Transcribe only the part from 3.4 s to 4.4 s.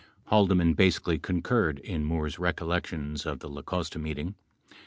La Costa meeting.